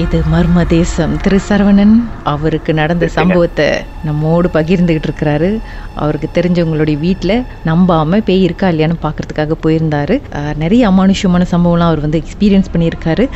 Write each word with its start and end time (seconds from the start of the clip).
இது 0.00 0.18
மர்ம 0.32 0.60
தேசம். 0.66 1.14
திரு 1.24 1.38
சரவணன் 1.46 1.92
அவருக்கு 2.32 2.72
நடந்த 2.78 3.06
சம்பவத்தை 3.16 3.66
நம்மோடு 4.08 4.48
பகிர்ந்துகிட்டு 4.54 5.08
இருக்கிறாரு. 5.08 5.50
அவருக்கு 6.02 6.28
தெரிஞ்சவங்களுடைய 6.36 6.96
வீட்டில் 7.02 7.34
நம்பாம 7.68 8.20
பேய் 8.28 8.46
இருக்கா 8.46 8.68
இல்லையான்னு 8.72 8.96
பார்க்கறதுக்காக 9.04 9.56
போயிருந்தாரு. 9.64 10.16
நிறைய 10.62 10.88
அமானுஷ்யமான 10.90 11.46
சம்பவம்லாம் 11.52 11.92
அவர் 11.92 12.04
வந்து 12.06 12.22
எக்ஸ்பீரியன்ஸ் 12.22 12.72
பண்ணியிருக்காரு. 12.74 13.26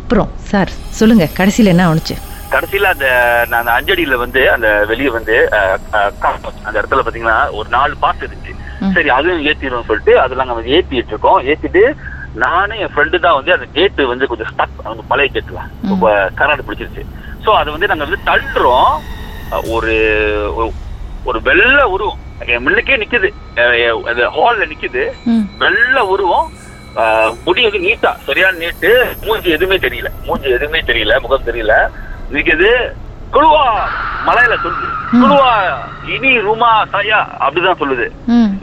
அப்புறம் 0.00 0.30
சார் 0.50 0.70
சொல்லுங்க 0.98 1.26
கடைசியில் 1.38 1.72
என்ன 1.74 1.86
ஆணுச்சு? 1.90 2.16
கடைசியில 2.54 2.90
அந்த 2.94 3.08
நான் 3.52 3.74
அஞ்சடியில 3.78 4.18
வந்து 4.24 4.42
அந்த 4.54 4.68
வெளியே 4.90 5.10
வந்து 5.18 5.34
அந்த 6.66 6.76
இடத்துல 6.80 7.02
பாத்தீங்கன்னா 7.06 7.38
ஒரு 7.58 7.68
நாலு 7.76 7.96
பாஸ் 8.04 8.22
இருந்துச்சு. 8.26 8.54
சரி 8.96 9.10
அதுவும் 9.16 9.42
ஏத்திடும் 9.48 9.88
சொல்லிட்டு 9.90 10.14
அதெல்லாம் 10.24 10.50
நாங்க 10.52 10.74
ஏத்திட்டு 10.76 11.12
இருக்கோம். 11.14 11.40
ஏத்திட்டு 11.50 11.82
நானும் 12.34 12.78
என் 12.78 12.94
ஃப்ரெண்டு 12.94 13.18
தான் 13.18 13.34
வந்து 13.34 13.52
அந்த 13.52 13.66
கேட்டு 13.72 14.06
வந்து 14.06 14.26
கொஞ்சம் 14.26 14.46
ஸ்டக் 14.46 14.86
அந்த 14.86 15.02
பழைய 15.08 15.30
கேட்டுல 15.34 15.88
ரொம்ப 15.88 16.30
கரண்ட் 16.36 16.60
பிடிச்சிருச்சு. 16.68 17.06
சோ 17.44 17.50
அதை 17.50 17.72
வந்து 17.72 17.86
நாங்க 17.86 18.04
வந்து 18.04 18.32
தள்ளுறோம். 18.32 18.98
ஒரு 19.70 20.72
ஒரு- 21.24 21.42
வெள்ளை 21.42 21.84
உருவம். 21.84 22.18
என் 22.46 22.68
முன்னுக்கே 22.68 22.96
நிக்குது. 22.96 23.28
அந்த 24.06 24.28
ஹால்ல 24.28 24.62
நிக்குது. 24.62 25.10
வெள்ளை 25.58 26.02
உருவம். 26.02 26.50
முடி 27.44 27.62
வந்து 27.62 27.78
நீட்டா 27.78 28.16
சரியான 28.26 28.56
நீட்டு. 28.56 29.16
மூஞ்சி 29.22 29.50
எதுவுமே 29.50 29.88
தெரியல. 29.88 30.06
மூஞ்சி 30.24 30.48
எதுவுமே 30.48 30.80
தெரியல. 30.80 31.20
முகம் 31.20 31.46
தெரியல. 31.46 31.88
நிக்குது. 32.32 32.92
குழுவா 33.32 33.57
மலையில 34.28 34.54
சொல்லுது. 34.64 34.88
குழுவா 35.20 35.50
இனி 36.14 36.30
ரூமா 36.46 36.70
சாயா 36.92 37.18
அப்படிதான் 37.44 37.80
சொல்லுது. 37.82 38.06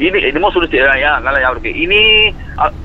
இனி 0.05 0.19
என்னமோ 0.29 0.51
சொல்லுச்சு 0.55 0.81
நல்லா 1.25 1.51
இருக்கு. 1.51 1.71
இனி 1.83 2.01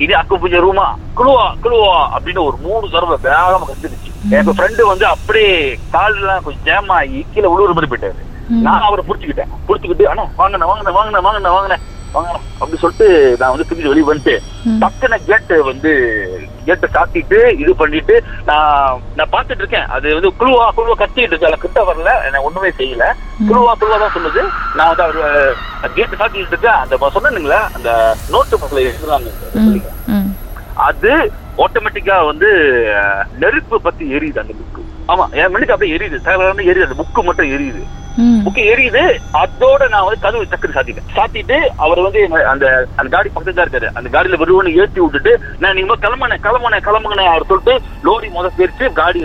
இனி 0.05 0.12
அக்கு 0.20 0.41
பூஜை 0.42 0.60
ரூமா 0.66 0.86
குழுவா 1.18 1.46
குழுவா 1.64 1.94
அப்படின்னு 2.14 2.46
ஒரு 2.48 2.56
மூணு 2.66 2.92
தடவை 2.94 3.18
வேகமா 3.27 3.66
கத்துருச்சு 3.70 4.08
என் 4.36 4.56
ஃப்ரெண்டு 4.56 4.82
வந்து 4.92 5.06
அப்படியே 5.14 5.55
கால்லாம் 5.94 6.44
கொஞ்சம் 6.46 6.66
ஜாம் 6.68 6.92
ஆகி 6.98 7.20
கீழே 7.34 7.48
உழுவுற 7.55 7.74
மாதிரி 7.77 7.90
போயிட்டாரு. 7.92 8.20
நான் 8.66 8.86
அவரை 8.88 9.02
புடிச்சுக்கிட்டேன். 9.08 9.52
புடிச்சுக்கிட்டு 9.66 10.10
அண்ணா 10.12 10.24
வாங்கின 10.38 10.68
வாங்கின 10.70 10.92
வாங்கின 10.98 11.22
வாங்கின 11.27 11.52
வாங்கின 11.56 11.78
வாங்கின 12.14 12.38
அப்படி 12.60 12.78
சொல்லிட்டு 12.83 13.08
நான் 13.40 13.52
வந்து 13.52 13.66
திரும்பி 13.66 13.90
வெளியே 13.90 14.06
வந்துட்டு 14.08 14.34
டக்குன 14.83 15.18
கேட்டு 15.28 15.56
வந்து 15.70 15.92
கேட்டை 16.66 16.89
சாத்திட்டு 16.97 17.39
இது 17.62 17.72
பண்ணிட்டு 17.83 18.14
நான் 18.48 19.00
நான் 19.19 19.33
பார்த்துட்டு 19.34 19.62
இருக்கேன். 19.64 19.89
அது 19.97 20.14
வந்து 20.16 20.33
குழுவா 20.41 20.67
குழுவா 20.77 20.97
கத்திட்டு 21.02 21.33
இருக்கு. 21.33 21.48
அதுல 21.48 21.61
கிட்ட 21.64 21.80
வரல. 21.91 22.12
நான் 22.33 22.47
ஒண்ணுமே 22.48 22.70
செய்யல. 22.80 23.06
குழுவா 23.48 23.75
குழுவா 23.80 23.98
தான் 24.05 24.17
சொல்லுது 24.17 24.42
நான் 24.78 24.91
வந்து 24.92 25.06
அவர் 25.06 25.20
கேட்டு 25.98 26.20
சாத்திட்டு 26.20 26.55
இருக்கேன். 26.55 26.80
அந்த 26.83 27.11
சொன்னீங்களா 27.17 27.61
அந்த 27.77 27.91
நோட்டு 28.34 28.61
புக்ல 28.62 28.86
எழுதுறாங்க. 28.89 29.30
அது 30.89 31.12
ஆட்டோமேட்டிக்கா 31.64 32.17
வந்து 32.27 32.50
நெருப்பு 33.41 33.77
பத்தி 33.86 34.05
எரியுது 34.17 34.42
அந்த 34.42 34.55
புக்கு 34.61 34.83
ஆமா 35.12 35.24
என் 35.41 35.52
மணிக்கு 35.52 35.74
அப்படியே 35.74 35.97
எரியுது. 35.97 36.19
தகவல் 36.27 36.70
எரியுது. 36.70 36.86
அந்த 36.89 36.98
புக்கு 37.02 37.22
மட்டும் 37.28 37.50
எரியுது. 37.56 37.83
புக்கு 38.44 38.62
எரியுது. 38.72 39.03
அதோட 39.42 39.83
நான் 39.92 40.06
வந்து 40.06 40.25
கதவு 40.25 40.48
டக்குனு 40.53 40.77
சாத்திட்டேன். 40.77 41.11
சாத்திட்டு 41.16 41.58
அவர் 41.84 42.00
வந்து 42.06 42.20
அந்த 42.52 42.67
அந்த 43.00 43.08
காடி 43.14 43.28
பக்கத்துல 43.28 43.56
தான் 43.58 43.67
இருக்காரு. 43.67 43.91
அந்த 43.98 44.08
காடியில 44.14 44.41
வருவன்னு 44.42 44.75
ஏற்றி 44.83 45.00
விட்டுட்டு 45.05 45.33
நான் 45.62 45.77
நீங்க 45.78 45.97
கிளம்புனே 46.05 46.39
கிளம்புனே 46.47 46.80
கிளம்புனே 46.89 47.27
அவர் 47.33 47.48
சொல்லிட்டு 47.52 47.77
லோரி 48.08 48.28
முத 48.36 48.50
போயிருச்சு 48.58 48.89
காடி 49.00 49.20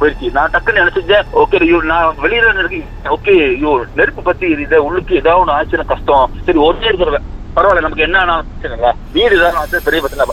போயிருச்சு. 0.00 0.34
நான் 0.38 0.54
டக்குன்னு 0.56 0.82
நினைச்சேன் 0.82 1.30
ஓகே 1.42 1.62
ஐயோ 1.66 1.80
நான் 1.92 2.22
வெளியில 2.24 2.56
இருக்கேன் 2.64 2.90
ஓகே 3.16 3.36
ஐயோ 3.52 3.72
நெருப்பு 4.00 4.28
பத்தி 4.30 4.52
எரியுது 4.56 4.84
உள்ளுக்கு 4.88 5.20
ஏதாவது 5.22 5.42
ஒன்று 5.44 5.56
ஆச்சுன்னா 5.58 5.88
கஷ்டம். 5.94 6.34
சரி 6.48 6.60
ஒரே 6.66 6.88
இருக்கிறவ 6.90 7.20
பரவாயில்ல 7.56 7.82
நமக்கு 7.84 8.06
என்ன 8.06 8.36
பிரச்சனை. 8.60 8.90
வீடு 9.16 9.34
தான் 9.42 9.58
வந்து 9.62 9.78
பெரிய 9.86 9.98
பிரச்சனை 10.02 10.24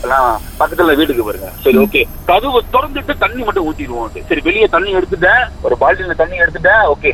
பக்கத்துல 0.60 0.94
வீட்டுக்கு 0.98 1.26
பாருங்க 1.26 1.48
சரி 1.64 1.78
ஓகே. 1.84 2.02
கதவு 2.30 2.60
திறந்துட்டு 2.74 3.14
தண்ணி 3.24 3.42
மட்டும் 3.46 3.66
ஊத்திடுவோம் 3.68 4.24
சரி 4.30 4.42
வெளியே 4.48 4.66
தண்ணி 4.74 4.90
எடுத்துட்டேன். 4.98 5.44
ஒரு 5.66 5.76
பால்ட்டில 5.82 6.16
தண்ணி 6.22 6.42
எடுத்துட்டேன் 6.44 6.82
ஓகே. 6.94 7.12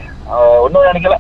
ஒன்னும் 0.65 0.89
நினைக்கல. 0.89 1.17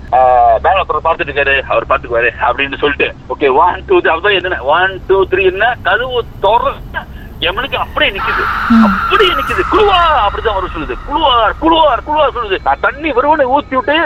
பேங்க் 0.64 0.82
அப்புறம் 0.82 1.04
பார்த்துட்டு 1.06 1.30
இருக்காரு 1.30 1.56
அவர் 1.72 1.88
பாத்துக்குவாரு 1.90 2.30
அப்படின்னு 2.48 2.80
சொல்லிட்டு. 2.82 3.08
ஓகே 3.34 3.50
ஒன் 3.64 3.84
டூ 3.88 3.98
அப்படிதான் 4.12 4.38
என்ன 4.40 4.62
ஒன் 4.76 4.94
டூ 5.08 5.18
த்ரீ 5.32 5.44
என்ன? 5.52 5.74
கதவு 5.88 6.24
திறந்து 6.44 7.04
எவனுக்கு 7.48 7.76
அப்படியே 7.82 8.10
நிக்குது. 8.14 8.44
அப்படியே 8.86 9.32
நிக்குது. 9.40 9.64
குழுவா 9.72 9.98
அப்படிதான் 10.22 10.56
வர 10.58 10.70
சொல்லுது. 10.76 10.94
குழுவார் 11.08 11.54
குழுவார் 11.60 12.06
குழுவார் 12.06 12.34
சொல்லுது. 12.38 12.58
நான் 12.64 12.84
தண்ணி 12.86 13.10
வருவனை 13.18 13.46
ஊத்தி 13.56 13.76
விட்டு 13.78 13.96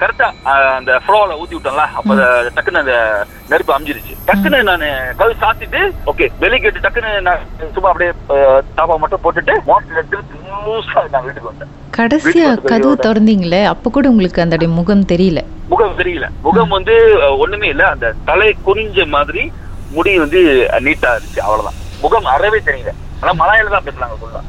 கரெக்டா 0.00 0.26
அந்த 0.76 0.92
ஃப்ளோல 1.04 1.36
ஊத்தி 1.40 1.54
விட்டேன்ல 1.56 1.84
அப்ப 1.98 2.14
டக்குன்னு 2.56 2.82
அந்த 2.82 2.94
நெருப்பு 3.50 3.74
அமைஞ்சிருச்சு. 3.74 4.14
டக்குன்னு 4.28 4.58
நான் 4.68 4.84
கதவு 5.18 5.40
சாத்திட்டு 5.42 5.80
ஓகே 6.10 6.26
வெளியே 6.42 6.60
கேட்டு 6.64 6.84
டக்குன்னு 6.84 7.12
நான் 7.28 7.42
சும்மா 7.76 7.90
அப்படியே 7.92 8.12
தாப்பா 8.78 8.96
மட்டும் 9.02 9.22
போட்டுட்டு 9.24 9.54
மோட்டர் 9.68 10.00
எடுத்து 10.02 10.42
நான் 11.14 11.24
வீட்டுக்கு 11.26 11.50
வந்தேன். 11.50 11.72
கடைசியா 11.98 12.48
கதவு. 12.70 12.94
திறந்தீங்களே 13.06 13.62
அப்ப 13.72 13.90
கூட 13.90 14.06
உங்களுக்கு 14.14 14.44
அந்த 14.44 14.56
முகம் 14.78 15.04
தெரியல. 15.12 15.42
முகம் 15.72 15.96
தெரியல. 16.00 16.26
முகம் 16.46 16.74
வந்து 16.76 16.94
ஒண்ணுமே 17.44 17.68
இல்ல. 17.74 17.84
அந்த 17.94 18.14
தலை 18.30 18.50
குனிஞ்ச 18.66 19.06
மாதிரி 19.16 19.44
முடி 19.96 20.12
வந்து 20.24 20.40
நீட்டா 20.86 21.10
இருந்துச்சு 21.14 21.42
அவ்வளவுதான். 21.46 21.78
முகம் 22.02 22.26
அறவே 22.34 22.60
தெரியல. 22.68 22.92
ஆனா 23.20 23.32
மலையில 23.42 23.72
தான் 23.74 23.86
பேசுறாங்க 23.88 24.16
ஃபுல்லா. 24.20 24.42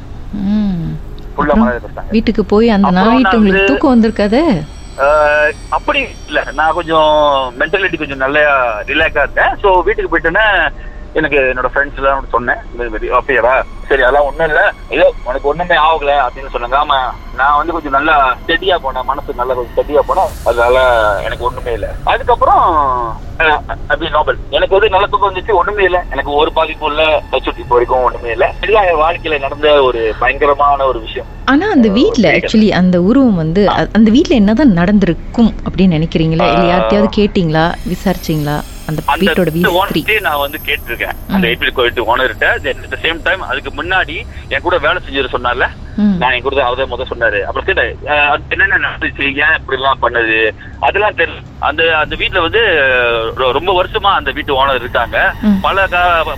ஃபுல்லா 1.35 1.55
மலையில 1.61 1.81
பேசுறாங்க 1.85 2.11
வீட்டுக்கு 2.15 2.43
போய் 2.53 2.67
அந்த 2.75 2.91
நாள் 2.97 3.11
உங்களுக்கு 3.37 3.69
தூக்கம் 3.71 3.93
வந்திருக்காதே? 3.93 4.43
அப்படி 5.69 5.99
இல்ல. 6.27 6.39
நான் 6.53 6.73
கொஞ்சம் 6.73 7.09
மென்டாலிட்டி 7.59 7.97
கொஞ்சம் 7.97 8.17
நல்லா 8.17 8.43
ரிலாக்ஸா 8.91 9.23
இருந்தேன் 9.25 9.53
சோ 9.63 9.69
வீட்டுக்கு 9.87 10.11
போயிட்டேன்னா 10.13 10.45
எனக்கு 11.15 11.37
என்னோட 11.51 11.69
ஃப்ரெண்ட்ஸ் 11.73 11.99
எல்லாம் 12.01 12.31
சொன்னேன். 12.31 12.61
இந்த 12.71 12.83
சரி 13.89 14.01
அதெல்லாம் 14.01 14.27
ஒண்ணும் 14.29 14.49
இல்ல. 14.49 14.61
ஏதோ 14.95 15.05
உனக்கு 15.23 15.47
ஒண்ணுமே 15.47 15.77
ஆகல 15.89 16.13
அப்படின்னு 16.25 16.53
சொன்னாங்க. 16.55 16.77
ஆமா 16.83 16.99
நான் 17.37 17.57
வந்து 17.57 17.73
கொஞ்சம் 17.73 17.95
நல்லா 17.97 18.15
ஸ்டெடியா 18.41 18.75
போனேன். 18.83 19.05
மனசு 19.05 19.39
நல்லா 19.41 19.53
கொஞ்சம் 19.53 19.75
ஸ்டெடியா 19.75 20.01
போனேன். 20.07 20.31
அதனால 20.43 20.77
எனக்கு 21.23 21.43
ஒண்ணுமே 21.43 21.73
இல்ல. 21.73 21.87
அதுக்கப்புறம் 22.05 22.63
அப்படி 23.89 24.09
நோபல் 24.09 24.37
எனக்கு 24.49 24.75
வந்து 24.75 24.89
நல்ல 24.89 25.07
தூக்கம் 25.07 25.29
வந்துச்சு. 25.29 25.53
ஒண்ணுமே 25.53 25.83
இல்ல. 25.83 26.05
எனக்கு 26.11 26.31
ஒரு 26.31 26.51
பாதிப்பும் 26.53 26.91
இல்ல. 26.91 27.03
பச்சுட்டி 27.31 27.61
இப்போ 27.63 27.75
வரைக்கும் 27.75 28.03
ஒண்ணுமே 28.03 28.31
இல்ல. 28.31 28.45
இதுதான் 28.63 28.87
என் 28.91 29.01
வாழ்க்கையில 29.03 29.39
நடந்த 29.39 29.83
ஒரு 29.83 30.15
பயங்கரமான 30.19 30.85
ஒரு 30.85 30.99
விஷயம். 30.99 31.27
ஆனா 31.45 31.65
அந்த 31.71 31.89
வீட்ல 31.89 32.31
ஆக்சுவலி 32.37 32.69
அந்த 32.71 33.01
உருவம் 33.01 33.35
வந்து 33.35 33.61
அந்த 33.97 34.11
வீட்ல 34.11 34.35
என்னதான் 34.35 34.73
நடந்திருக்கும் 34.73 35.51
அப்படின்னு 35.67 35.97
நினைக்கிறீங்களா? 35.97 36.47
இல்ல 36.53 36.65
யார்கிட்டயாவது 36.71 37.11
கேட்டீங்களா? 37.19 37.65
விசாரிச்சீங்களா? 37.93 38.57
அந்த 38.89 39.01
வீட்டோட 39.21 39.49
ஓனர்ட்டே 39.77 40.19
நான் 40.19 40.39
வந்து 40.39 40.59
கேட்டிருக்கேன். 40.67 41.15
அந்த 41.35 41.45
ஏபிள் 41.47 41.75
கோயில் 41.77 42.07
ஓனர்கிட்ட 42.11 42.47
சேம் 43.03 43.19
டைம் 43.23 43.41
அதுக்கு 43.41 43.71
முன்னாடி 43.79 44.15
என் 44.49 44.61
கூட 44.61 44.77
வேலை 44.77 44.99
செஞ்சது 45.05 45.35
சொன்னார்ல. 45.35 45.65
ம் 45.67 45.86
நான் 46.17 46.31
என் 46.31 46.41
கூட 46.41 46.55
அவதான் 46.55 46.87
முதல் 46.87 47.07
சொன்னாரு. 47.15 47.39
அப்புறம் 47.41 47.73
கேட்டேன் 47.73 47.97
என்னென்ன 48.49 48.77
நடந்துச்சு? 48.77 49.23
ஏன் 49.23 49.57
இப்படி 49.59 49.81
எல்லாம் 49.81 49.97
பண்ணது? 50.01 50.51
அதெல்லாம் 50.79 51.15
தெரியல 51.15 51.43
அந்த 51.59 51.97
அந்த 51.97 52.15
வீட்டுல 52.15 52.41
வந்து 52.41 52.59
ரொம்ப 53.35 53.83
வருஷமா 53.83 54.13
அந்த 54.13 54.31
வீட்டு 54.31 54.67
ஓனர் 54.67 54.75
இருக்காங்க. 54.75 55.33
பல 55.61 55.87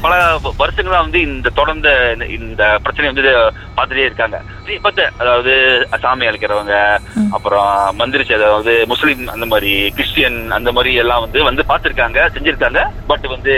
பல 0.02 0.40
வருஷங்களா 0.60 1.00
வந்து 1.00 1.22
இந்த 1.22 1.50
தொடர்ந்த 1.50 2.16
இந்த- 2.30 2.78
பிரச்சனையை 2.84 3.24
வந்து 3.24 3.52
பார்த்துட்டே 3.78 4.06
இருக்காங்க. 4.06 4.42
இப்பத்த 4.68 5.10
அதாவது 5.18 5.88
சாமி 6.00 6.26
அழைக்கிறவங்க. 6.26 6.98
அப்புறம் 7.32 8.00
மந்திரிச்சு 8.00 8.34
அதாவது 8.34 8.84
முஸ்லீம் 8.88 9.28
அந்த 9.28 9.46
மாதிரி 9.46 9.90
கிறிஸ்டியன் 9.90 10.52
அந்த 10.52 10.72
மாதிரி 10.72 10.96
எல்லாம் 10.96 11.20
வந்து 11.20 11.44
வந்து 11.44 11.64
பார்த்திருக்காங்க 11.68 12.28
செஞ்சிருக்காங்க. 12.34 12.86
பட் 13.08 13.28
வந்து 13.28 13.52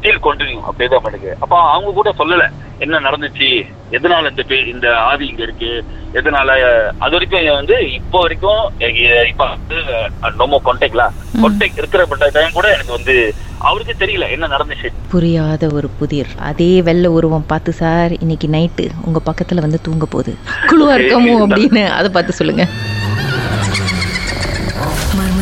ஸ்டில் 0.00 0.18
கண்டினியூ 0.22 0.60
அப்படியே 0.60 0.98
தான் 0.98 1.12
பண்ணுது. 1.12 1.34
அப்ப 1.40 1.60
அவங்க 1.60 1.90
கூட 1.90 2.14
சொல்லல. 2.18 2.48
என்ன 2.78 3.00
நடந்துச்சு? 3.00 3.72
எதனால 3.90 4.30
இந்த 4.30 4.44
பே- 4.48 4.68
இந்த 4.68 4.96
ஆவி 4.96 5.26
இங்க 5.26 5.42
இருக்கு? 5.42 5.84
எதனால 6.14 6.48
அது 6.98 7.10
வரைக்கும் 7.10 7.54
வந்து 7.54 7.92
இப்போ 7.92 8.18
வரைக்கும் 8.20 8.72
இப்ப 9.28 9.46
வந்து 9.46 9.74
ரொம்ப 10.36 10.62
கான்டாக்ட்ல 10.64 11.08
கான்டாக்ட் 11.42 11.76
இருக்கிற 11.76 12.06
டைம் 12.32 12.52
கூட 12.52 12.72
எனக்கு 12.72 12.92
வந்து 12.92 13.34
அவருக்கு 13.58 14.04
தெரியல 14.04 14.30
என்ன 14.30 14.46
நடந்துச்சு. 14.46 14.88
புரியாத 15.10 15.68
ஒரு 15.72 15.88
புதிர். 15.88 16.26
அதே 16.38 16.82
வெள்ளை 16.82 17.10
உருவம் 17.10 17.46
பார்த்து 17.46 17.72
சார் 17.72 18.18
இன்னைக்கு 18.18 18.48
நைட்டு 18.48 18.88
உங்க 19.04 19.20
பக்கத்துல 19.26 19.60
வந்து 19.60 19.80
தூங்க 19.80 20.06
போகுது. 20.06 20.36
குழுவா 20.66 20.92
இருக்கமோ? 20.92 21.46
அப்படின்னு 21.52 21.88
அதை 21.88 22.10
பார்த்து 22.10 22.32
சொல்லுங்க. 22.32 22.66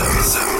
São, 0.00 0.22
são. 0.22 0.59